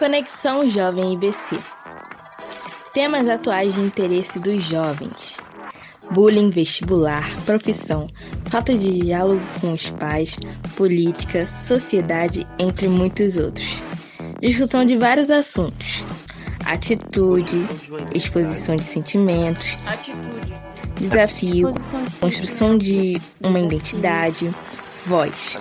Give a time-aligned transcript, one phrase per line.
[0.00, 1.62] Conexão Jovem IBC.
[2.94, 5.36] Temas atuais de interesse dos jovens:
[6.10, 8.06] bullying vestibular, profissão,
[8.46, 10.38] falta de diálogo com os pais,
[10.74, 13.82] política, sociedade, entre muitos outros.
[14.40, 16.02] Discussão de vários assuntos:
[16.64, 17.58] atitude,
[18.14, 19.76] exposição de sentimentos,
[20.98, 21.74] desafio,
[22.18, 24.50] construção de uma identidade,
[25.04, 25.58] voz.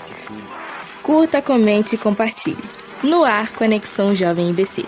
[1.04, 2.79] Curta, comente e compartilhe.
[3.02, 4.86] No ar, Conexão Jovem IBC.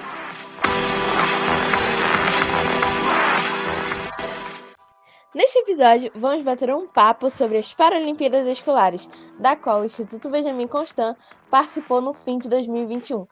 [5.33, 9.07] Neste episódio, vamos bater um papo sobre as Paralimpíadas Escolares,
[9.39, 11.15] da qual o Instituto Benjamin Constant
[11.49, 13.25] participou no fim de 2021.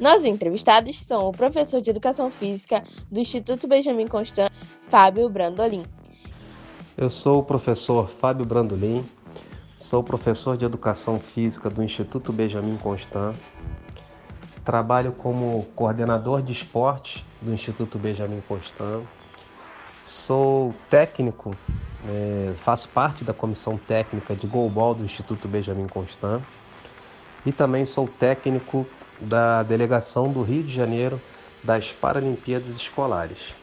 [0.00, 4.50] Nossos entrevistados são o professor de Educação Física do Instituto Benjamin Constant,
[4.88, 5.84] Fábio Brandolin.
[6.96, 9.04] Eu sou o professor Fábio Brandolin,
[9.76, 13.36] sou professor de Educação Física do Instituto Benjamin Constant,
[14.64, 19.02] trabalho como coordenador de esportes do Instituto Benjamin Constant
[20.02, 21.56] Sou técnico,
[22.08, 26.42] é, faço parte da comissão técnica de goalball do Instituto Benjamin Constant
[27.46, 28.84] e também sou técnico
[29.20, 31.20] da delegação do Rio de Janeiro
[31.62, 33.54] das Paralimpíadas Escolares.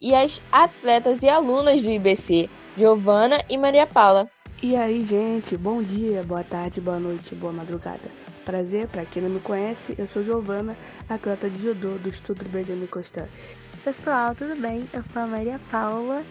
[0.00, 4.30] E as atletas e alunas do IBC, Giovana e Maria Paula.
[4.62, 8.29] E aí, gente, bom dia, boa tarde, boa noite, boa madrugada.
[8.50, 10.76] Prazer, para quem não me conhece, eu sou Giovana,
[11.08, 13.28] atleta de judô do Instituto Benjamin Constant
[13.84, 14.88] Pessoal, tudo bem?
[14.92, 16.24] Eu sou a Maria Paula,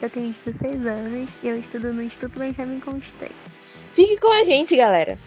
[0.00, 3.32] eu tenho 16 anos e eu estudo no Instituto Benjamin Constant.
[3.92, 5.18] Fique com a gente, galera!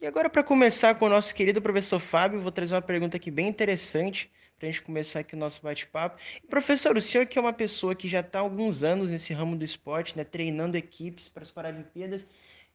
[0.00, 3.32] E agora, para começar com o nosso querido professor Fábio, vou trazer uma pergunta aqui
[3.32, 6.18] bem interessante para a gente começar aqui o nosso bate-papo.
[6.48, 9.56] Professor, o senhor que é uma pessoa que já está há alguns anos nesse ramo
[9.56, 12.26] do esporte, né, treinando equipes para as Paralimpíadas,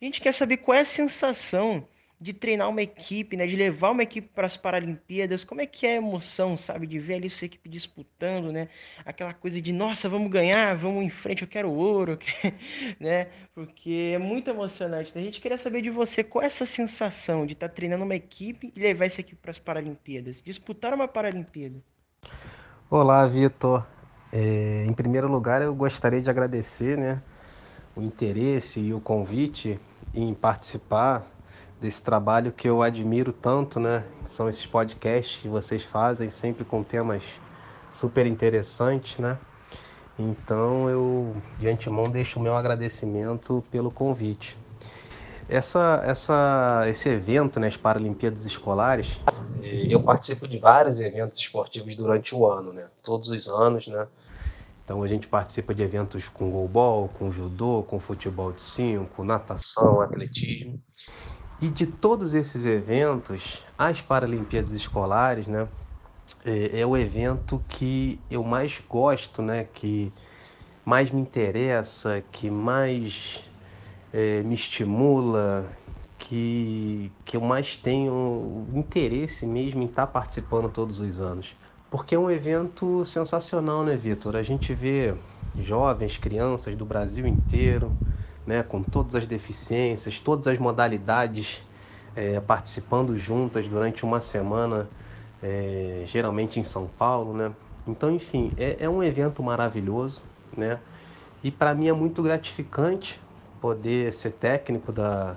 [0.02, 1.88] a gente quer saber qual é a sensação
[2.22, 5.88] de treinar uma equipe, né, de levar uma equipe para as Paralimpíadas, como é que
[5.88, 8.70] é a emoção, sabe, de ver ali sua equipe disputando, né,
[9.04, 12.20] aquela coisa de, nossa, vamos ganhar, vamos em frente, eu quero ouro,
[13.02, 15.18] né, porque é muito emocionante.
[15.18, 18.16] A gente queria saber de você qual é essa sensação de estar tá treinando uma
[18.16, 21.82] equipe e levar essa equipe para as Paralimpíadas, disputar uma Paralimpíada.
[22.88, 23.84] Olá, Vitor.
[24.32, 27.20] É, em primeiro lugar, eu gostaria de agradecer, né,
[27.96, 29.80] o interesse e o convite
[30.14, 31.26] em participar
[31.82, 34.06] desse trabalho que eu admiro tanto, né?
[34.24, 37.24] São esses podcasts que vocês fazem sempre com temas
[37.90, 39.38] super interessantes, né?
[40.18, 44.56] Então eu de antemão deixo o meu agradecimento pelo convite.
[45.50, 49.20] Essa, essa, esse evento, né, as Paralimpíadas Escolares,
[49.62, 52.88] eu participo de vários eventos esportivos durante o ano, né?
[53.04, 54.08] Todos os anos, né?
[54.86, 60.00] Então a gente participa de eventos com goalball, com judô, com futebol de cinco, natação,
[60.00, 60.80] atletismo.
[61.62, 65.70] E de todos esses eventos, as Paralimpíadas Escolares, né,
[66.44, 70.12] é, é, o evento que eu mais gosto, né, que
[70.84, 73.44] mais me interessa, que mais
[74.12, 75.72] é, me estimula,
[76.18, 81.56] que, que eu mais tenho interesse mesmo em estar participando todos os anos.
[81.92, 84.36] Porque é um evento sensacional, né, Vitor?
[84.36, 85.16] A gente vê
[85.56, 87.96] jovens, crianças do Brasil inteiro,
[88.46, 91.62] né, com todas as deficiências, todas as modalidades
[92.16, 94.90] é, participando juntas durante uma semana,
[95.42, 97.52] é, geralmente em São Paulo, né?
[97.88, 100.22] Então, enfim, é, é um evento maravilhoso,
[100.56, 100.80] né?
[101.44, 103.20] E para mim é muito gratificante
[103.60, 105.36] poder ser técnico da,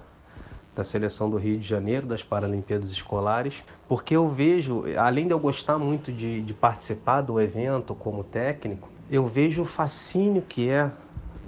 [0.75, 5.39] da seleção do Rio de Janeiro, das Paralimpíadas Escolares, porque eu vejo, além de eu
[5.39, 10.91] gostar muito de, de participar do evento como técnico, eu vejo o fascínio que é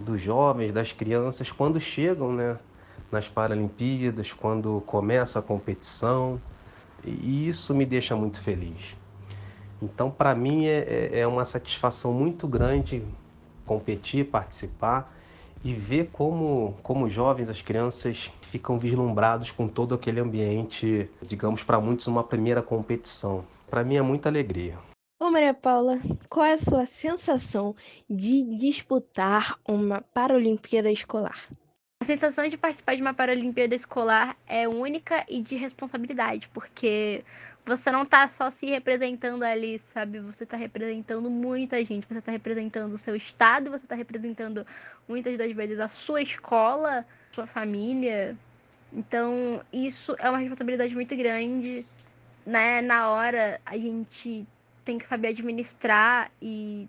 [0.04, 2.58] dos jovens, das crianças, quando chegam né,
[3.10, 6.40] nas Paralimpíadas, quando começa a competição,
[7.04, 8.96] e isso me deixa muito feliz.
[9.80, 13.02] Então, para mim, é, é, é uma satisfação muito grande
[13.64, 15.12] competir, participar
[15.64, 21.80] e ver como, como jovens, as crianças ficam vislumbrados com todo aquele ambiente, digamos, para
[21.80, 23.44] muitos, uma primeira competição.
[23.68, 24.76] Para mim é muita alegria.
[25.18, 25.98] Ô Maria Paula,
[26.28, 27.74] qual é a sua sensação
[28.08, 31.48] de disputar uma Paralimpíada escolar?
[32.02, 37.24] A sensação de participar de uma Paralimpíada escolar é única e de responsabilidade, porque
[37.64, 40.20] você não tá só se representando ali, sabe?
[40.20, 44.66] Você tá representando muita gente, você tá representando o seu estado, você tá representando
[45.08, 48.36] muitas das vezes a sua escola, sua família.
[48.92, 51.86] Então, isso é uma responsabilidade muito grande,
[52.44, 52.82] né?
[52.82, 54.46] Na hora a gente
[54.86, 56.88] tem que saber administrar e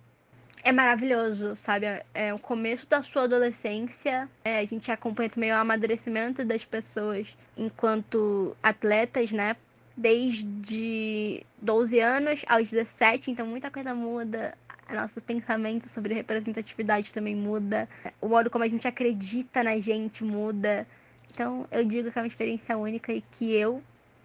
[0.64, 1.88] é maravilhoso, sabe?
[2.14, 4.30] É o começo da sua adolescência.
[4.46, 9.58] É, a gente acompanha também o amadurecimento das pessoas enquanto atletas, né?
[9.96, 14.56] Desde 12 anos aos 17, então muita coisa muda.
[14.94, 17.90] Nosso pensamento sobre representatividade também muda.
[18.22, 20.88] O modo como a gente acredita na gente muda.
[21.34, 23.84] Então, eu digo que é uma experiência única e que eu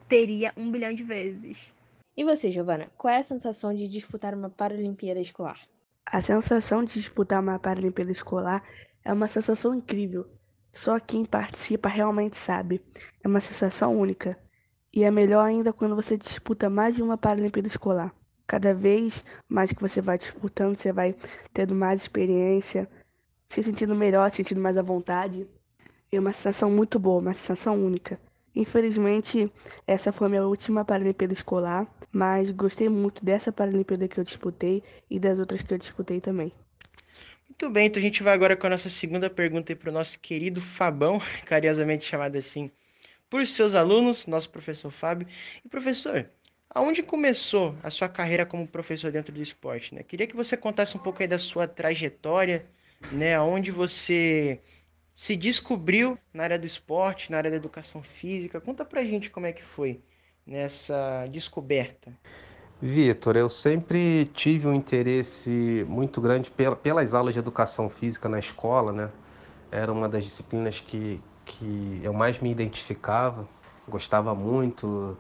[0.09, 1.73] teria um bilhão de vezes.
[2.15, 5.59] E você, Giovana, qual é a sensação de disputar uma Paralimpíada escolar?
[6.05, 8.63] A sensação de disputar uma Paralimpíada escolar
[9.03, 10.27] é uma sensação incrível.
[10.75, 12.83] Só quem participa realmente sabe.
[13.25, 14.39] É uma sensação única.
[14.93, 18.15] E é melhor ainda quando você disputa mais de uma Paralimpíada escolar.
[18.47, 21.17] Cada vez mais que você vai disputando, você vai
[21.55, 22.91] tendo mais experiência,
[23.49, 25.49] se sentindo melhor, se sentindo mais à vontade.
[26.11, 28.21] É uma sensação muito boa, uma sensação única.
[28.55, 29.51] Infelizmente,
[29.87, 34.83] essa foi a minha última Paralimpíada escolar, mas gostei muito dessa Paralimpíada que eu disputei
[35.11, 36.53] e das outras que eu disputei também.
[37.49, 40.19] Muito bem, então a gente vai agora com a nossa segunda pergunta para o nosso
[40.19, 42.71] querido Fabão, carinhosamente chamado assim
[43.31, 45.27] por seus alunos, nosso professor Fábio.
[45.65, 46.29] E professor,
[46.69, 49.95] aonde começou a sua carreira como professor dentro do esporte?
[49.95, 50.03] Né?
[50.03, 52.67] Queria que você contasse um pouco aí da sua trajetória,
[53.11, 53.35] né?
[53.35, 54.61] Aonde você
[55.15, 58.61] se descobriu na área do esporte, na área da educação física.
[58.61, 60.03] Conta pra gente como é que foi
[60.47, 62.13] nessa descoberta.
[62.81, 68.91] Vitor, eu sempre tive um interesse muito grande pelas aulas de educação física na escola,
[68.93, 69.11] né?
[69.71, 73.49] Era uma das disciplinas que, que eu mais me identificava,
[73.89, 75.17] gostava muito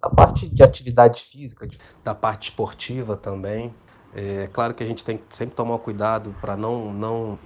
[0.00, 1.68] da parte de atividade física,
[2.04, 3.74] da parte esportiva também.
[4.14, 7.38] É claro que a gente tem que sempre tomar cuidado para não, não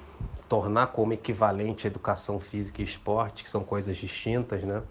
[0.49, 4.83] tornar como equivalente a educação física e esporte, que são coisas distintas, né?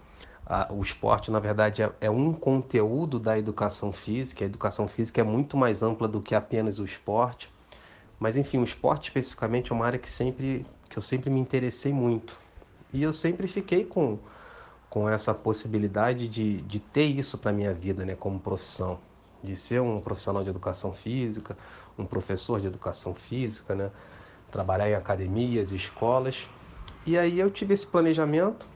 [0.70, 4.44] O esporte, na verdade, é, é um conteúdo da educação física.
[4.44, 7.52] A educação física é muito mais ampla do que apenas o esporte.
[8.18, 11.92] Mas, enfim, o esporte especificamente é uma área que, sempre, que eu sempre me interessei
[11.92, 12.38] muito.
[12.92, 14.20] E eu sempre fiquei com,
[14.88, 19.00] com essa possibilidade de, de ter isso para minha vida, né, como profissão.
[19.42, 21.58] De ser um profissional de educação física,
[21.98, 23.90] um professor de educação física, né?
[24.50, 26.46] Trabalhar em academias, escolas.
[27.06, 28.66] E aí eu tive esse planejamento,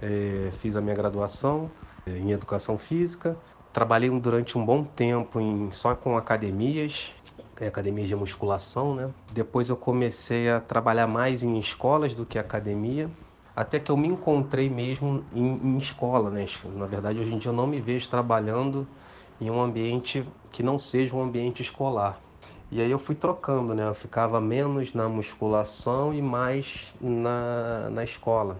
[0.00, 1.70] é, fiz a minha graduação
[2.06, 3.36] é, em educação física,
[3.72, 7.12] trabalhei durante um bom tempo em, só com academias,
[7.66, 9.10] academias de musculação, né?
[9.32, 13.10] Depois eu comecei a trabalhar mais em escolas do que academia,
[13.54, 16.46] até que eu me encontrei mesmo em, em escola, né?
[16.64, 18.86] Na verdade, hoje em dia eu não me vejo trabalhando
[19.40, 22.20] em um ambiente que não seja um ambiente escolar.
[22.72, 23.88] E aí eu fui trocando, né?
[23.88, 28.58] Eu ficava menos na musculação e mais na, na escola.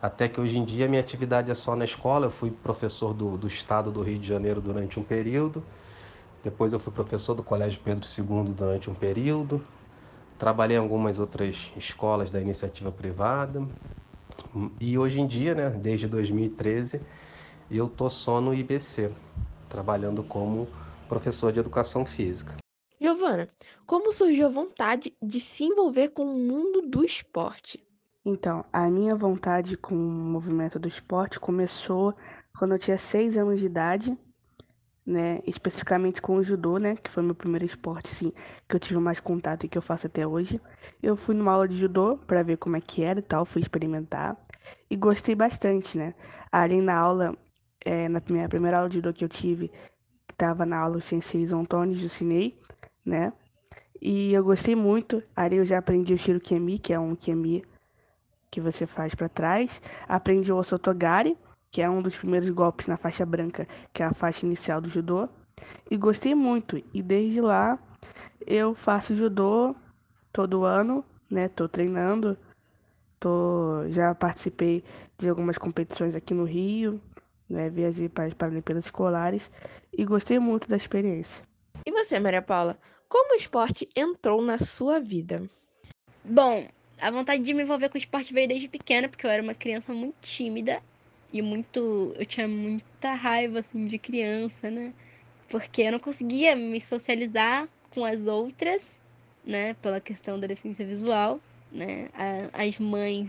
[0.00, 2.26] Até que hoje em dia minha atividade é só na escola.
[2.26, 5.62] Eu fui professor do, do estado do Rio de Janeiro durante um período.
[6.42, 9.62] Depois eu fui professor do Colégio Pedro II durante um período.
[10.38, 13.62] Trabalhei em algumas outras escolas da iniciativa privada.
[14.80, 17.00] E hoje em dia, né, desde 2013,
[17.70, 19.10] eu tô só no IBC,
[19.68, 20.66] trabalhando como
[21.08, 22.63] professor de educação física.
[23.04, 23.50] Giovana,
[23.84, 27.86] como surgiu a vontade de se envolver com o mundo do esporte?
[28.24, 32.14] Então, a minha vontade com o movimento do esporte começou
[32.58, 34.18] quando eu tinha seis anos de idade,
[35.04, 35.42] né?
[35.46, 36.96] Especificamente com o judô, né?
[36.96, 38.32] Que foi meu primeiro esporte, sim,
[38.66, 40.58] que eu tive mais contato e que eu faço até hoje.
[41.02, 43.60] Eu fui numa aula de judô para ver como é que era e tal, fui
[43.60, 44.34] experimentar
[44.88, 46.14] e gostei bastante, né?
[46.50, 47.36] Ali na aula,
[47.84, 49.70] é, na minha primeira aula de judô que eu tive,
[50.30, 52.58] estava na aula o sensei Antônio Jucinei,
[53.04, 53.32] né?
[54.00, 55.22] E eu gostei muito.
[55.34, 57.64] Ali eu já aprendi o Shiro Kemi, que é um Kemi
[58.50, 59.80] que você faz para trás.
[60.08, 61.36] Aprendi o Osotogari,
[61.70, 64.88] que é um dos primeiros golpes na faixa branca, que é a faixa inicial do
[64.88, 65.28] judô.
[65.90, 66.82] E gostei muito.
[66.92, 67.78] E desde lá
[68.46, 69.74] eu faço judô
[70.32, 71.48] todo ano, né?
[71.48, 72.36] Tô treinando.
[73.18, 74.84] Tô já participei
[75.18, 77.00] de algumas competições aqui no Rio,
[77.48, 77.70] né?
[77.70, 79.50] Viajei para as Paralimpíadas Escolares
[79.92, 81.42] e gostei muito da experiência.
[81.86, 85.42] E você, Maria Paula, como o esporte entrou na sua vida?
[86.24, 86.66] Bom,
[86.98, 89.54] a vontade de me envolver com o esporte veio desde pequena, porque eu era uma
[89.54, 90.82] criança muito tímida
[91.32, 92.14] e muito.
[92.18, 94.94] Eu tinha muita raiva, assim, de criança, né?
[95.48, 98.90] Porque eu não conseguia me socializar com as outras,
[99.44, 99.74] né?
[99.74, 101.38] Pela questão da deficiência visual,
[101.70, 102.08] né?
[102.52, 103.28] As mães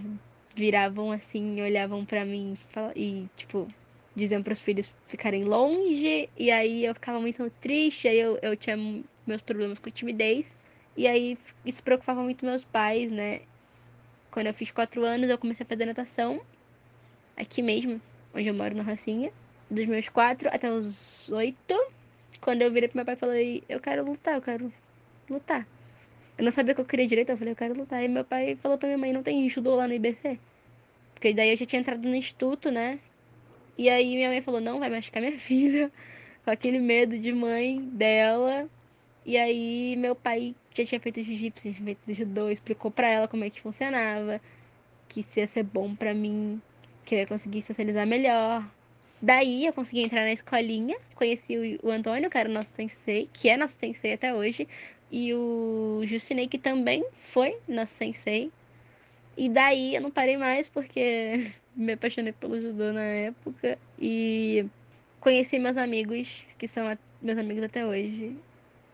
[0.55, 2.57] viravam assim, olhavam para mim
[2.95, 3.67] e, tipo,
[4.15, 8.55] diziam para os filhos ficarem longe, e aí eu ficava muito triste, aí eu, eu
[8.55, 8.77] tinha
[9.27, 10.45] meus problemas com timidez,
[10.95, 13.41] e aí isso preocupava muito meus pais, né?
[14.31, 16.41] Quando eu fiz quatro anos, eu comecei a fazer natação,
[17.35, 18.01] aqui mesmo,
[18.33, 19.31] onde eu moro, na Rocinha,
[19.69, 21.75] dos meus quatro até os oito.
[22.41, 24.73] Quando eu virei pro meu pai e falei, eu quero lutar, eu quero
[25.29, 25.67] lutar.
[26.37, 28.03] Eu não sabia o que eu queria direito, eu falei, eu quero lutar.
[28.03, 30.39] E meu pai falou pra minha mãe, não tem judô lá no IBC?
[31.13, 32.99] Porque daí eu já tinha entrado no instituto, né?
[33.77, 35.91] E aí minha mãe falou, não, vai machucar minha filha.
[36.43, 38.69] Com aquele medo de mãe dela.
[39.25, 43.43] E aí meu pai já tinha feito jiu-jitsu, tinha feito judô, explicou pra ela como
[43.43, 44.39] é que funcionava.
[45.09, 46.61] Que isso ia ser bom pra mim,
[47.05, 48.63] que eu ia conseguir socializar melhor.
[49.21, 53.57] Daí eu consegui entrar na escolinha, conheci o, Antônio, que era nosso sensei, que é
[53.57, 54.67] nosso sensei até hoje,
[55.11, 58.51] e o Justinei, que também foi nosso sensei.
[59.37, 64.65] E daí eu não parei mais porque me apaixonei pelo judô na época e
[65.19, 68.35] conheci meus amigos, que são meus amigos até hoje.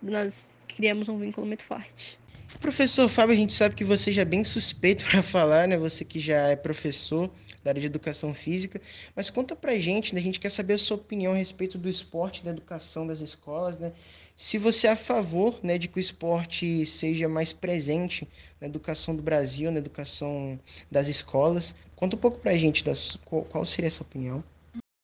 [0.01, 2.19] Nós criamos um vínculo muito forte.
[2.59, 5.77] Professor Fábio, a gente sabe que você já é bem suspeito para falar, né?
[5.77, 7.29] Você que já é professor
[7.63, 8.81] da área de educação física,
[9.15, 10.19] mas conta pra gente, né?
[10.19, 13.77] A gente quer saber a sua opinião a respeito do esporte, da educação das escolas,
[13.77, 13.93] né?
[14.41, 18.27] Se você é a favor, né, de que o esporte seja mais presente
[18.59, 23.63] na educação do Brasil, na educação das escolas, conta um pouco pra gente das, qual
[23.63, 24.43] seria a sua opinião.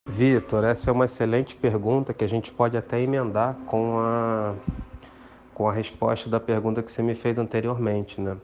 [0.08, 4.56] Vitor, essa é uma excelente pergunta que a gente pode até emendar com a
[5.54, 8.36] com a resposta da pergunta que você me fez anteriormente, né?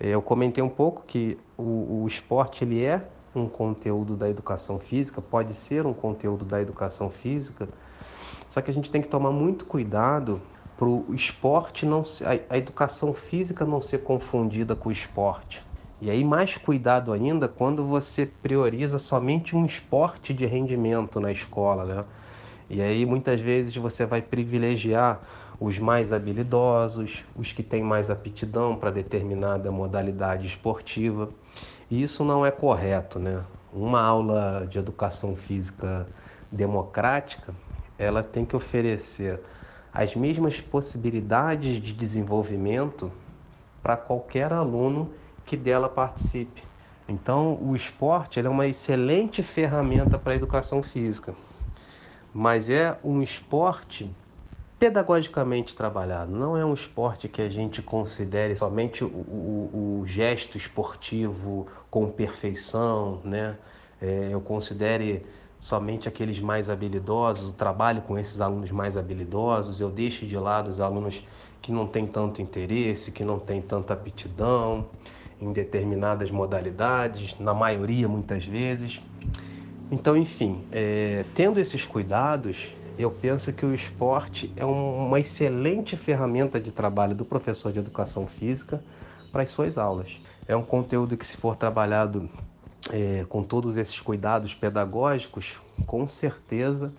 [0.00, 5.22] Eu comentei um pouco que o, o esporte ele é um conteúdo da educação física,
[5.22, 7.68] pode ser um conteúdo da educação física,
[8.56, 10.40] só que a gente tem que tomar muito cuidado
[10.78, 12.02] para o esporte não
[12.48, 15.62] a, educação física não ser confundida com o esporte.
[16.00, 21.84] E aí mais cuidado ainda quando você prioriza somente um esporte de rendimento na escola,
[21.84, 22.04] né?
[22.70, 25.20] E aí muitas vezes você vai privilegiar
[25.60, 31.28] os mais habilidosos, os que têm mais aptidão para determinada modalidade esportiva.
[31.90, 33.44] E isso não é correto, né?
[33.70, 36.06] Uma aula de educação física
[36.50, 37.52] democrática,
[37.98, 39.40] ela tem que oferecer
[39.92, 43.12] as mesmas possibilidades de desenvolvimento
[43.82, 46.68] para qualquer aluno que dela participe.
[47.08, 51.36] Então, o esporte é uma excelente ferramenta para a educação física,
[52.32, 54.14] mas é um esporte
[54.78, 56.32] pedagogicamente trabalhado.
[56.32, 62.10] Não é um esporte que a gente considere somente o, o, o gesto esportivo com
[62.10, 63.58] perfeição, né?
[64.00, 65.24] É, eu considere
[65.58, 70.68] somente aqueles mais habilidosos, o trabalho com esses alunos mais habilidosos, eu deixo de lado
[70.68, 71.22] os alunos
[71.60, 74.86] que não têm tanto interesse, que não têm tanta aptidão
[75.40, 79.02] em determinadas modalidades, na maioria muitas vezes.
[79.90, 86.58] Então, enfim, é, tendo esses cuidados, eu penso que o esporte é uma excelente ferramenta
[86.58, 88.82] de trabalho do professor de educação física
[89.30, 90.20] para as suas aulas.
[90.48, 92.28] É um conteúdo que, se for trabalhado
[92.92, 96.92] é, com todos esses cuidados pedagógicos, com certeza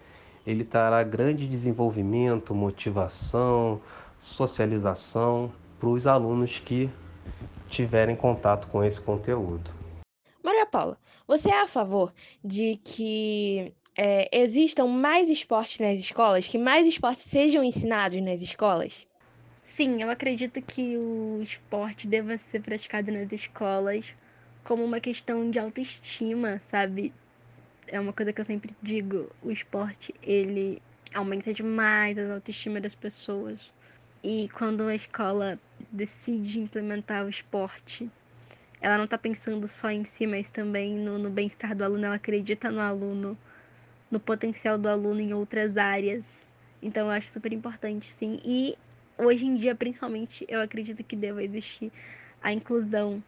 [0.45, 3.81] ele trará grande desenvolvimento, motivação,
[4.17, 6.89] socialização para os alunos que
[7.69, 9.69] tiverem contato com esse conteúdo.
[10.41, 16.57] Maria Paula, você é a favor de que é, existam mais esportes nas escolas, que
[16.57, 19.05] mais esportes sejam ensinados nas escolas?
[19.65, 24.15] Sim, eu acredito que o esporte deva ser praticado nas escolas
[24.67, 27.13] como uma questão de autoestima, sabe?
[27.87, 30.81] É uma coisa que eu sempre digo, o esporte, ele
[31.15, 33.71] aumenta demais a autoestima das pessoas.
[34.21, 35.57] E quando a escola
[35.89, 38.11] decide implementar o esporte,
[38.81, 42.15] ela não está pensando só em si, mas também no, no bem-estar do aluno, ela
[42.15, 43.37] acredita no aluno,
[44.11, 46.25] no potencial do aluno em outras áreas.
[46.81, 48.41] Então eu acho super importante, sim.
[48.43, 48.77] E
[49.17, 51.89] hoje em dia, principalmente, eu acredito que deva existir
[52.41, 53.23] a inclusão.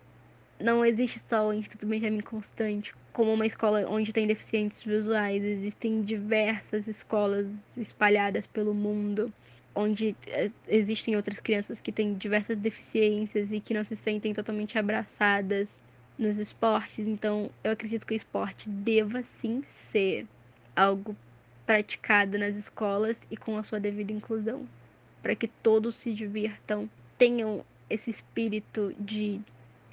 [0.59, 5.41] Não existe só o Instituto Benjamin Constante como uma escola onde tem deficientes visuais.
[5.41, 7.47] Existem diversas escolas
[7.77, 9.31] espalhadas pelo mundo
[9.73, 14.77] onde eh, existem outras crianças que têm diversas deficiências e que não se sentem totalmente
[14.77, 15.69] abraçadas
[16.17, 16.99] nos esportes.
[16.99, 20.27] Então, eu acredito que o esporte deva sim ser
[20.75, 21.15] algo
[21.65, 24.67] praticado nas escolas e com a sua devida inclusão,
[25.21, 29.39] para que todos se divirtam, tenham esse espírito de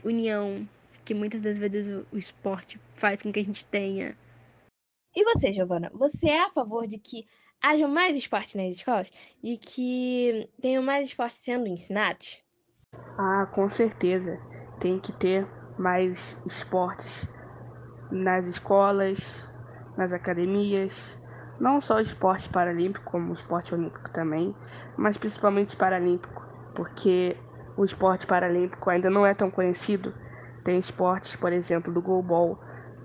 [0.07, 0.69] união
[1.05, 4.17] que muitas das vezes o esporte faz com que a gente tenha.
[5.15, 7.27] E você, Giovana, você é a favor de que
[7.63, 9.11] haja mais esporte nas escolas
[9.43, 12.43] e que tenham mais esportes sendo ensinados?
[13.19, 14.39] Ah, com certeza.
[14.79, 15.47] Tem que ter
[15.79, 17.27] mais esportes
[18.11, 19.19] nas escolas,
[19.97, 21.19] nas academias,
[21.59, 24.55] não só o esporte paralímpico, como o esporte olímpico também,
[24.97, 27.37] mas principalmente paralímpico, porque
[27.77, 30.15] o esporte paralímpico ainda não é tão conhecido.
[30.65, 32.59] Tem esportes, por exemplo, do goalball,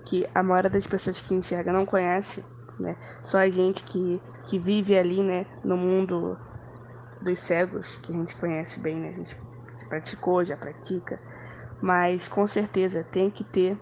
[0.04, 2.44] que a maioria das pessoas que enxerga não conhece,
[2.78, 2.96] né?
[3.22, 6.38] Só a gente que, que vive ali, né, no mundo
[7.20, 9.10] dos cegos, que a gente conhece bem, né?
[9.10, 9.36] A gente
[9.88, 11.20] praticou, já pratica,
[11.80, 13.78] mas com certeza tem que ter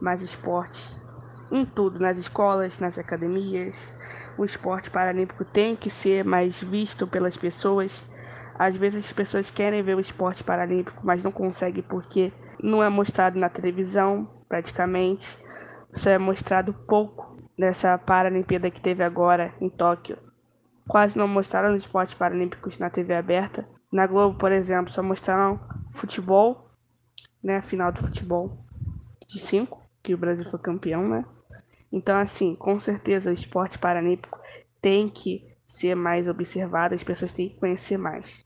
[0.00, 0.94] mais esportes
[1.50, 3.92] em tudo, nas escolas, nas academias.
[4.36, 8.04] O esporte paralímpico tem que ser mais visto pelas pessoas.
[8.56, 12.32] Às vezes as pessoas querem ver o esporte paralímpico, mas não conseguem porque
[12.62, 15.38] não é mostrado na televisão, praticamente.
[15.92, 20.18] Só é mostrado pouco nessa Paralimpíada que teve agora em Tóquio.
[20.86, 23.66] Quase não mostraram os esportes paralímpicos na TV aberta.
[23.92, 25.58] Na Globo, por exemplo, só mostraram
[25.92, 26.70] futebol,
[27.42, 28.58] né, a final do futebol
[29.26, 31.24] de 5, que o Brasil foi campeão, né?
[31.92, 34.38] Então, assim, com certeza o esporte paralímpico
[34.82, 38.44] tem que ser mais observado, as pessoas têm que conhecer mais.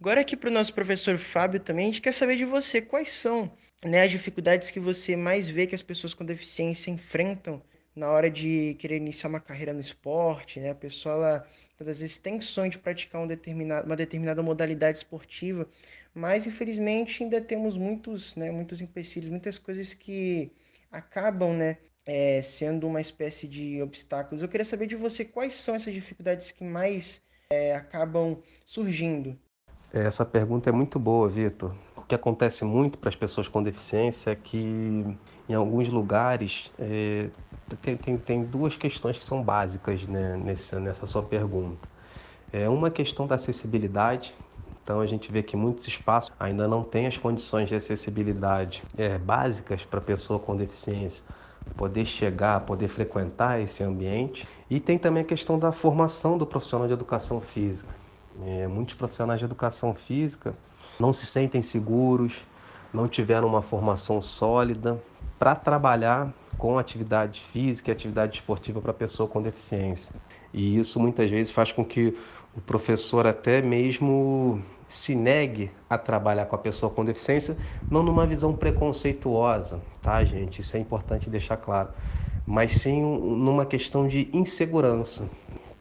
[0.00, 3.10] Agora aqui para o nosso professor Fábio também, a gente quer saber de você quais
[3.10, 7.62] são né, as dificuldades que você mais vê que as pessoas com deficiência enfrentam
[7.94, 10.70] na hora de querer iniciar uma carreira no esporte, né?
[10.70, 11.48] A pessoa, ela,
[11.78, 13.28] às vezes, tem sonho de praticar um
[13.84, 15.68] uma determinada modalidade esportiva,
[16.12, 20.50] mas, infelizmente, ainda temos muitos, né, muitos empecilhos, muitas coisas que
[20.90, 24.42] acabam, né, é, sendo uma espécie de obstáculos.
[24.42, 29.38] Eu queria saber de você quais são essas dificuldades que mais é, acabam surgindo.
[29.92, 31.74] Essa pergunta é muito boa, Vitor.
[31.96, 34.58] O que acontece muito para as pessoas com deficiência é que,
[35.48, 37.30] em alguns lugares, é,
[37.80, 41.88] tem, tem, tem, duas questões que são básicas né, nessa, nessa sua pergunta.
[42.52, 44.34] É uma questão da acessibilidade,
[44.82, 49.16] então a gente vê que muitos espaços ainda não têm as condições de acessibilidade é,
[49.16, 51.24] básicas para a pessoa com deficiência
[51.76, 54.46] poder chegar, poder frequentar esse ambiente.
[54.70, 57.88] E tem também a questão da formação do profissional de educação física.
[58.44, 60.54] É, muitos profissionais de educação física
[60.98, 62.42] não se sentem seguros,
[62.92, 65.00] não tiveram uma formação sólida
[65.38, 70.14] para trabalhar com atividade física e atividade esportiva para pessoa com deficiência.
[70.52, 72.16] E isso muitas vezes faz com que
[72.56, 77.56] o professor até mesmo se negue a trabalhar com a pessoa com deficiência,
[77.90, 80.60] não numa visão preconceituosa, tá, gente?
[80.60, 81.90] Isso é importante deixar claro,
[82.46, 85.28] mas sim numa questão de insegurança.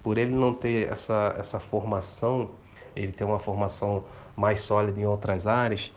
[0.02, 2.52] Por ele não ter essa, essa formação,
[2.96, 5.92] ele ter uma formação mais sólida em outras áreas,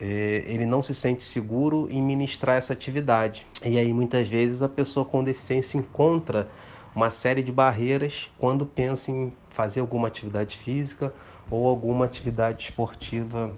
[0.00, 3.46] é, ele não se sente seguro em ministrar essa atividade.
[3.64, 6.48] E aí muitas vezes a pessoa com deficiência encontra
[6.94, 11.12] uma série de barreiras quando pensa em fazer alguma atividade física
[11.50, 13.56] ou alguma atividade esportiva,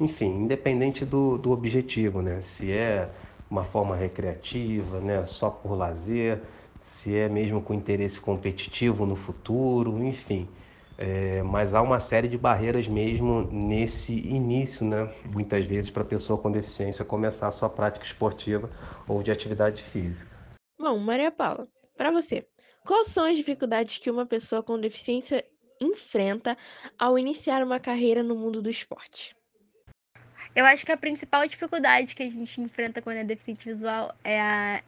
[0.00, 2.40] enfim, independente do, do objetivo, né?
[2.42, 3.08] Se é
[3.50, 5.24] uma forma recreativa, né?
[5.26, 6.40] Só por lazer,
[6.80, 10.48] se é mesmo com interesse competitivo no futuro, enfim.
[10.98, 15.12] É, mas há uma série de barreiras mesmo nesse início, né?
[15.24, 18.68] Muitas vezes para a pessoa com deficiência começar a sua prática esportiva
[19.08, 20.30] ou de atividade física.
[20.78, 22.46] Bom, Maria Paula, para você,
[22.86, 25.44] quais são as dificuldades que uma pessoa com deficiência
[25.82, 26.56] enfrenta
[26.98, 29.36] ao iniciar uma carreira no mundo do esporte?
[30.54, 34.40] Eu acho que a principal dificuldade que a gente enfrenta quando é deficiente visual é
[34.40, 34.82] a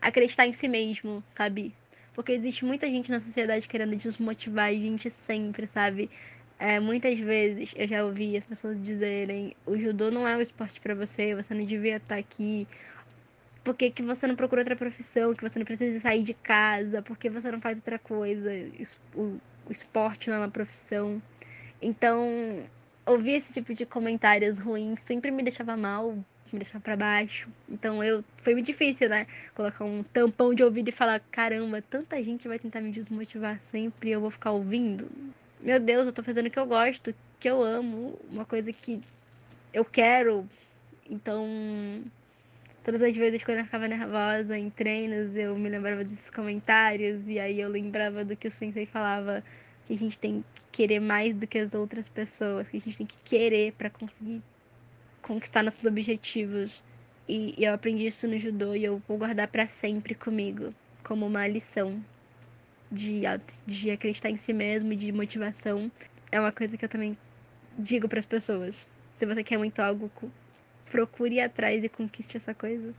[0.00, 1.72] acreditar em si mesmo, sabe?
[2.14, 6.10] Porque existe muita gente na sociedade querendo desmotivar a gente sempre, sabe?
[6.58, 10.80] É, muitas vezes eu já ouvi as pessoas dizerem: o judô não é o esporte
[10.80, 12.66] para você, você não devia estar tá aqui.
[13.62, 15.34] Por que, que você não procura outra profissão?
[15.34, 17.02] Que você não precisa sair de casa?
[17.02, 18.50] Por que você não faz outra coisa?
[19.14, 21.20] O, o esporte não é uma profissão.
[21.80, 22.64] Então,
[23.06, 26.12] ouvir esse tipo de comentários ruins sempre me deixava mal,
[26.52, 27.48] me deixava para baixo.
[27.68, 29.26] Então, eu foi muito difícil, né?
[29.54, 34.10] Colocar um tampão de ouvido e falar: caramba, tanta gente vai tentar me desmotivar sempre
[34.10, 35.08] eu vou ficar ouvindo.
[35.60, 39.02] Meu Deus, eu tô fazendo o que eu gosto, que eu amo, uma coisa que
[39.72, 40.48] eu quero.
[41.08, 41.46] Então,
[42.84, 47.40] todas as vezes quando eu ficava nervosa em treinos, eu me lembrava desses comentários e
[47.40, 49.42] aí eu lembrava do que o sensei falava,
[49.86, 52.98] que a gente tem que querer mais do que as outras pessoas, que a gente
[52.98, 54.42] tem que querer para conseguir
[55.22, 56.84] conquistar nossos objetivos.
[57.26, 61.26] E, e, eu aprendi isso no judô e eu vou guardar para sempre comigo, como
[61.26, 62.04] uma lição
[62.92, 63.22] de,
[63.66, 65.90] de acreditar em si mesmo, de motivação.
[66.30, 67.16] É uma coisa que eu também
[67.78, 68.86] digo para as pessoas.
[69.14, 70.10] Se você quer muito algo,
[70.94, 72.94] procure ir atrás e conquiste essa coisa.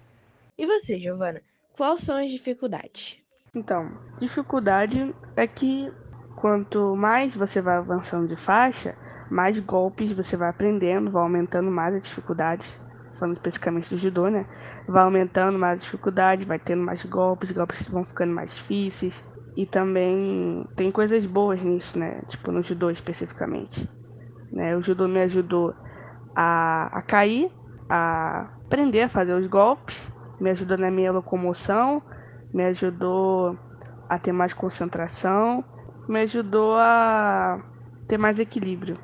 [0.57, 1.41] E você, Giovana?
[1.77, 3.17] Quais são as dificuldades?
[3.55, 5.89] Então, dificuldade é que
[6.35, 8.97] quanto mais você vai avançando de faixa,
[9.31, 12.67] mais golpes você vai aprendendo, vai aumentando mais a dificuldade.
[13.13, 14.45] Falando especificamente do judô, né?
[14.89, 19.23] Vai aumentando mais a dificuldade, vai tendo mais golpes, golpes vão ficando mais difíceis.
[19.55, 22.21] E também tem coisas boas nisso, né?
[22.27, 23.87] Tipo, no judô especificamente.
[24.51, 24.75] Né?
[24.75, 25.73] O judô me ajudou
[26.35, 27.49] a, a cair,
[27.89, 32.01] a aprender a fazer os golpes, me ajudou na minha locomoção,
[32.53, 33.57] me ajudou
[34.09, 35.63] a ter mais concentração,
[36.07, 37.63] me ajudou a
[38.07, 38.97] ter mais equilíbrio.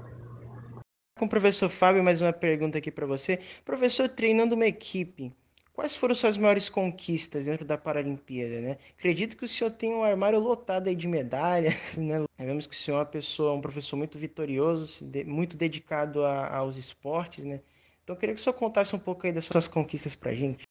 [1.17, 3.39] Com o professor Fábio, mais uma pergunta aqui para você.
[3.63, 5.33] Professor, treinando uma equipe,
[5.73, 8.77] quais foram suas maiores conquistas dentro da Paralimpíada, né?
[8.97, 12.23] Acredito que o senhor tem um armário lotado aí de medalhas, né?
[12.37, 16.77] Vemos que o senhor é uma pessoa, um professor muito vitorioso, muito dedicado a, aos
[16.77, 17.61] esportes, né?
[18.11, 20.35] Então eu queria que o senhor contasse um pouco aí das suas conquistas para a
[20.35, 20.63] gente.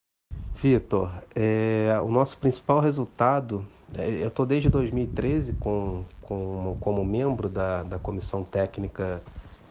[0.56, 7.48] Vitor, é, o nosso principal resultado, é, eu estou desde 2013 com, com, como membro
[7.48, 9.22] da, da comissão técnica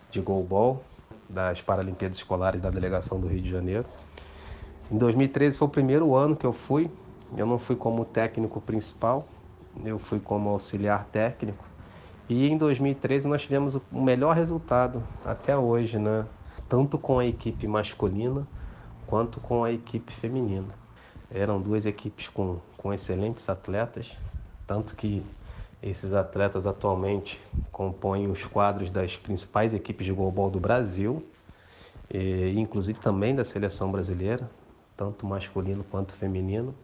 [0.10, 0.84] de goalball
[1.30, 3.86] das Paralimpíadas Escolares da Delegação do Rio de Janeiro.
[4.92, 6.90] Em 2013 foi o primeiro ano que eu fui,
[7.38, 9.28] eu não fui como técnico principal,
[9.86, 11.64] eu fui como auxiliar técnico.
[12.28, 16.26] E em 2013 nós tivemos o melhor resultado até hoje, né?
[16.70, 18.48] Tanto com a equipe masculina
[19.08, 20.74] quanto com a equipe feminina.
[21.32, 24.16] Eram duas equipes com, com excelentes atletas,
[24.68, 25.24] tanto que
[25.82, 31.26] esses atletas atualmente compõem os quadros das principais equipes de goalball do Brasil,
[32.10, 34.50] e, inclusive também da seleção brasileira,
[34.96, 36.76] tanto masculino quanto feminino.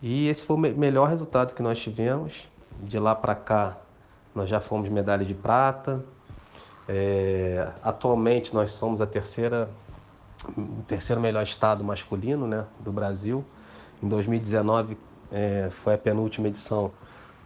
[0.00, 2.48] E esse foi o melhor resultado que nós tivemos.
[2.82, 3.78] De lá para cá,
[4.34, 6.04] nós já fomos medalha de prata.
[6.88, 9.68] É, atualmente, nós somos a terceira,
[10.56, 13.44] o terceiro melhor estado masculino né, do Brasil.
[14.02, 14.96] Em 2019
[15.32, 16.92] é, foi a penúltima edição.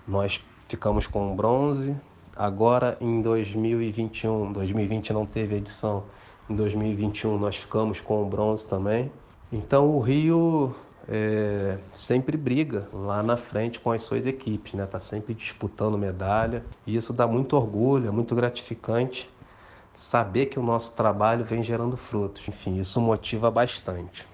[0.06, 1.96] Nós ficamos com bronze.
[2.36, 6.04] Agora em 2021, 2020 não teve edição.
[6.48, 9.10] Em 2021 nós ficamos com bronze também.
[9.52, 10.74] Então o Rio
[11.12, 14.86] é, sempre briga lá na frente com as suas equipes, né?
[14.86, 19.28] Tá sempre disputando medalha e isso dá muito orgulho, é muito gratificante
[19.92, 22.46] saber que o nosso trabalho vem gerando frutos.
[22.46, 24.24] Enfim, isso motiva bastante.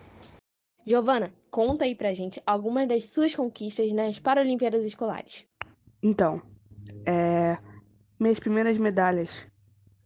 [0.86, 5.46] Giovana, conta aí pra gente algumas das suas conquistas nas Paralimpíadas Escolares.
[6.02, 6.42] Então,
[7.06, 7.56] é,
[8.20, 9.30] minhas primeiras medalhas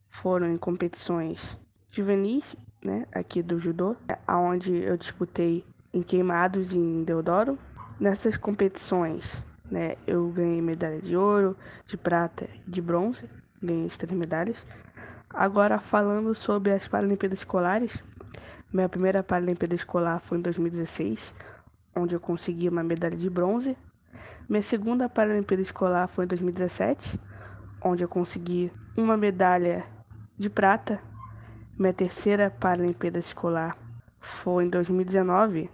[0.08, 1.58] foram em competições
[1.90, 7.58] juvenis, né, aqui do judô, aonde eu disputei em Queimados em Deodoro.
[7.98, 13.28] Nessas competições, né, eu ganhei medalha de ouro, de prata de bronze,
[13.62, 14.64] ganhei as três medalhas.
[15.28, 18.02] Agora, falando sobre as Paralimpíadas Escolares,
[18.72, 21.34] minha primeira Paralimpíada Escolar foi em 2016,
[21.94, 23.76] onde eu consegui uma medalha de bronze.
[24.48, 27.20] Minha segunda Paralimpíada Escolar foi em 2017,
[27.82, 29.84] onde eu consegui uma medalha
[30.38, 31.00] de prata.
[31.78, 33.76] Minha terceira Paralimpíada Escolar
[34.20, 35.70] foi em 2019,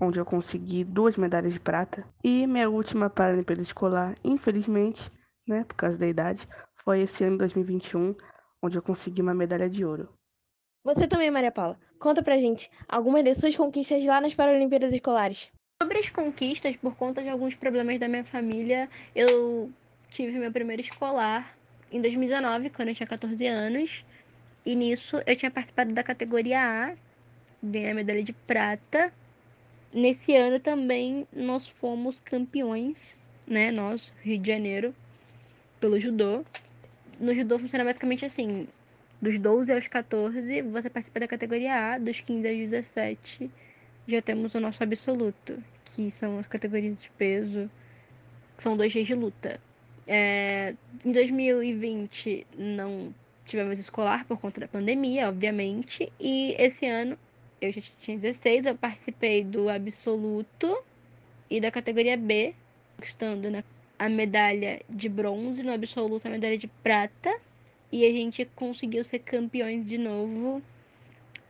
[0.00, 2.04] onde eu consegui duas medalhas de prata.
[2.22, 5.10] E minha última Paralimpíada Escolar, infelizmente,
[5.46, 6.46] né, por causa da idade,
[6.84, 8.14] foi esse ano 2021,
[8.62, 10.08] onde eu consegui uma medalha de ouro.
[10.84, 11.78] Você também, Maria Paula.
[11.98, 15.50] Conta pra gente algumas de suas conquistas lá nas Paralimpíadas Escolares.
[15.82, 19.70] Sobre as conquistas, por conta de alguns problemas da minha família, eu
[20.10, 21.56] tive meu primeiro escolar
[21.90, 24.04] em 2019, quando eu tinha 14 anos.
[24.64, 26.96] E nisso eu tinha participado da categoria A,
[27.62, 29.12] ganhei a medalha de prata.
[29.92, 33.70] Nesse ano também nós fomos campeões, né?
[33.70, 34.94] Nós, Rio de Janeiro,
[35.80, 36.44] pelo judô.
[37.18, 38.66] No judô funciona basicamente assim:
[39.20, 43.50] dos 12 aos 14, você participa da categoria A, dos 15 aos 17,
[44.06, 47.70] já temos o nosso absoluto, que são as categorias de peso,
[48.56, 49.60] que são dois dias de luta.
[50.06, 53.12] É, em 2020 não
[53.44, 57.18] tivemos escolar por conta da pandemia, obviamente, e esse ano
[57.66, 60.82] eu já tinha 16, eu participei do absoluto
[61.50, 62.54] e da categoria B,
[62.96, 63.62] conquistando né,
[63.98, 67.34] a medalha de bronze, no absoluto a medalha de prata
[67.90, 70.62] e a gente conseguiu ser campeões de novo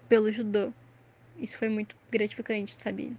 [0.08, 0.72] pelo judô.
[1.38, 3.16] Isso foi muito gratificante, sabe?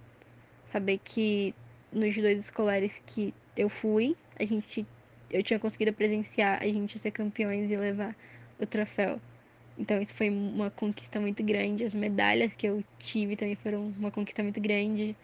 [0.72, 1.54] Saber que
[1.92, 4.86] nos judôs escolares que eu fui, a gente
[5.30, 8.16] eu tinha conseguido presenciar a gente ser campeões e levar
[8.58, 9.20] o troféu.
[9.78, 11.84] Então isso foi uma conquista muito grande.
[11.84, 15.14] As medalhas que eu tive também foram uma conquista muito grande.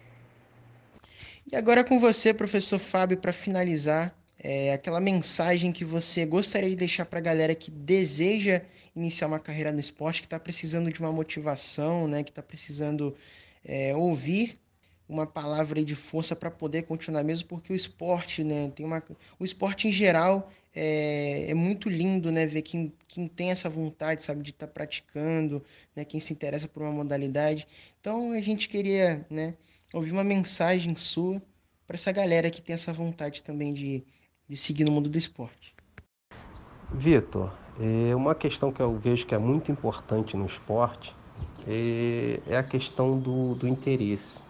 [1.51, 6.75] E agora com você, professor Fábio, para finalizar, é, aquela mensagem que você gostaria de
[6.75, 8.61] deixar para a galera que deseja
[8.95, 13.15] iniciar uma carreira no esporte, que está precisando de uma motivação, né, que está precisando
[13.63, 14.57] é, ouvir
[15.07, 19.03] uma palavra de força para poder continuar mesmo, porque o esporte, né, tem uma,
[19.39, 24.23] o esporte em geral é, é muito lindo, né, ver quem, quem tem essa vontade,
[24.23, 25.63] sabe, de estar tá praticando,
[25.95, 27.67] né, quem se interessa por uma modalidade.
[28.01, 29.55] Então a gente queria, né,
[29.93, 31.41] ouvir uma mensagem sua
[31.85, 34.03] para essa galera que tem essa vontade também de
[34.47, 35.73] de seguir no mundo do esporte.
[36.91, 41.15] Vitor, é uma questão que eu vejo que é muito importante no esporte
[41.67, 44.44] é, é a questão do, do interesse.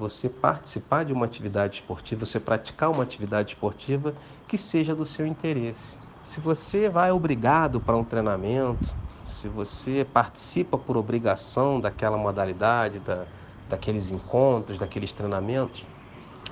[0.00, 4.14] Você participar de uma atividade esportiva, você praticar uma atividade esportiva
[4.48, 6.00] que seja do seu interesse.
[6.22, 8.94] Se você vai obrigado para um treinamento,
[9.26, 13.26] se você participa por obrigação daquela modalidade, da,
[13.68, 15.84] daqueles encontros, daqueles treinamentos,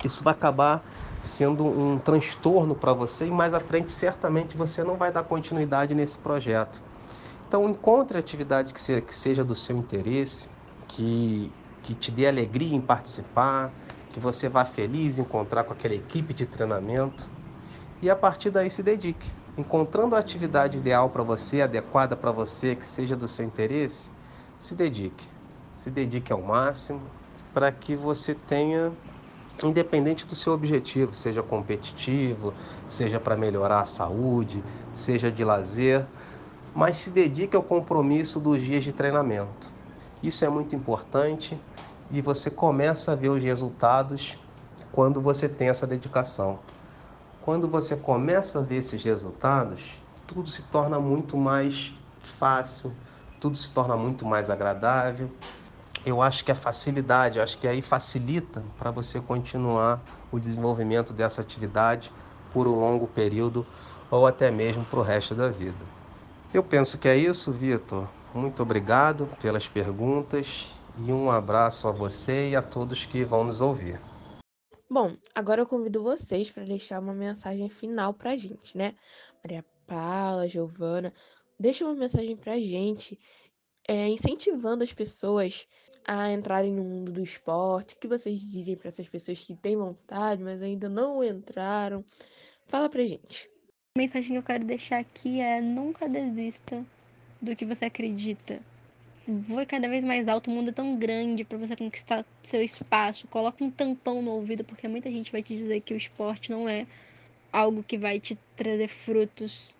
[0.03, 0.83] isso vai acabar
[1.19, 5.95] sendo um transtorno para você e mais à frente certamente você não vai dar continuidade
[5.95, 6.79] nesse projeto.
[7.47, 10.49] Então encontre atividade que seja, que seja do seu interesse,
[10.87, 11.51] que,
[11.83, 13.71] que te dê alegria em participar,
[14.11, 17.27] que você vá feliz encontrar com aquela equipe de treinamento
[18.01, 19.29] e a partir daí se dedique.
[19.57, 24.09] Encontrando a atividade ideal para você, adequada para você, que seja do seu interesse,
[24.57, 25.27] se dedique.
[25.73, 27.01] Se dedique ao máximo
[27.53, 28.91] para que você tenha
[29.61, 32.53] independente do seu objetivo, seja competitivo,
[32.85, 34.63] seja para melhorar a saúde,
[34.93, 36.05] seja de lazer,
[36.73, 39.78] mas se dedique ao compromisso dos dias de treinamento.
[40.21, 41.59] Isso é muito importante
[42.11, 44.37] e você começa a ver os resultados
[44.91, 46.59] quando você tem essa dedicação.
[47.41, 52.91] Quando você começa a ver esses resultados, tudo se torna muito mais fácil,
[53.39, 55.29] tudo se torna muito mais agradável
[56.05, 60.01] eu acho que a facilidade, acho que aí facilita para você continuar
[60.31, 62.11] o desenvolvimento dessa atividade
[62.53, 63.65] por um longo período
[64.09, 65.77] ou até mesmo para o resto da vida.
[66.53, 68.07] Eu penso que é isso, Vitor.
[68.33, 70.67] Muito obrigado pelas perguntas
[71.03, 73.99] e um abraço a você e a todos que vão nos ouvir.
[74.87, 78.95] Bom, agora eu convido vocês para deixar uma mensagem final para a gente, né?
[79.43, 81.11] Maria Paula, Giovana,
[81.59, 83.19] deixa uma mensagem para a gente,
[83.87, 85.67] é, incentivando as pessoas
[86.07, 87.95] a entrarem no mundo do esporte?
[87.95, 92.05] O que vocês dizem para essas pessoas que têm vontade, mas ainda não entraram?
[92.67, 93.49] Fala pra gente.
[93.95, 96.85] A mensagem que eu quero deixar aqui é: nunca desista
[97.41, 98.59] do que você acredita.
[99.27, 103.27] Voe cada vez mais alto, o mundo é tão grande para você conquistar seu espaço.
[103.27, 106.67] Coloca um tampão no ouvido, porque muita gente vai te dizer que o esporte não
[106.67, 106.87] é
[107.51, 109.75] algo que vai te trazer frutos.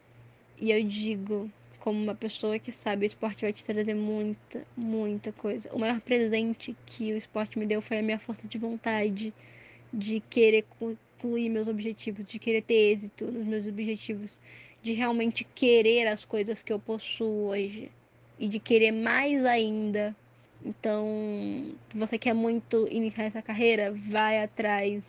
[0.59, 5.31] E eu digo, como uma pessoa que sabe, o esporte vai te trazer muita, muita
[5.31, 5.69] coisa.
[5.73, 9.33] O maior presente que o esporte me deu foi a minha força de vontade,
[9.91, 14.39] de querer concluir meus objetivos, de querer ter êxito nos meus objetivos,
[14.81, 17.91] de realmente querer as coisas que eu possuo hoje
[18.37, 20.15] e de querer mais ainda.
[20.61, 21.05] Então,
[21.93, 25.03] você quer muito iniciar essa carreira, vai atrás,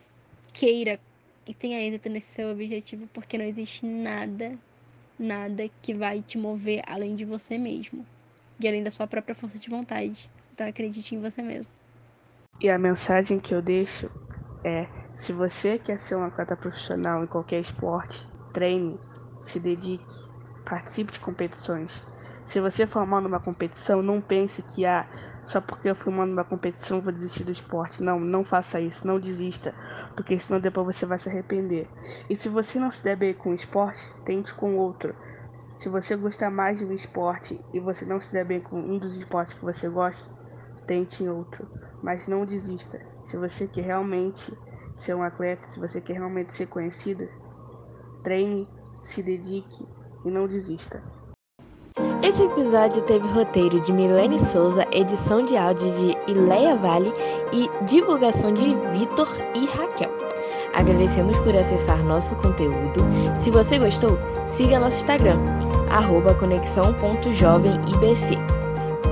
[0.53, 1.01] queira
[1.47, 4.59] e tenha êxito nesse seu objetivo, porque não existe nada
[5.19, 8.07] nada que vai te mover além de você mesmo
[8.61, 10.31] e além da sua própria força de vontade.
[10.53, 11.71] Então acredite em você mesmo.
[12.61, 14.11] E a mensagem que eu deixo
[14.65, 19.01] é: se você quer ser um atleta profissional em qualquer esporte, treine,
[19.41, 20.05] se dedique,
[20.65, 22.03] participe de competições.
[22.45, 25.07] Se você for mal numa competição, não pense que ah,
[25.47, 28.03] só porque eu fui numa competição vou desistir do esporte.
[28.03, 29.75] Não, não faça isso, não desista,
[30.15, 31.89] porque senão depois você vai se arrepender.
[32.29, 35.15] E se você não se der bem com o esporte, tente com outro.
[35.79, 38.99] Se você gostar mais de um esporte e você não se der bem com um
[38.99, 40.29] dos esportes que você gosta,
[40.87, 41.67] tente em outro.
[42.03, 43.01] Mas não desista.
[43.25, 44.53] Se você quer realmente
[44.95, 47.29] ser um atleta, se você quer realmente ser conhecida,
[48.23, 48.69] treine,
[49.03, 49.87] se dedique
[50.25, 51.03] e não desista.
[52.23, 57.13] Esse episódio teve roteiro de Milene Souza, edição de áudio de Ileia Vale
[57.53, 60.11] e divulgação de Vitor e Raquel.
[60.75, 63.05] Agradecemos por acessar nosso conteúdo.
[63.37, 65.39] Se você gostou, siga nosso Instagram,
[66.39, 68.37] conexão.jovemibc.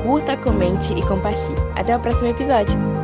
[0.02, 1.58] Curta, comente e compartilhe.
[1.76, 2.97] Até o próximo episódio!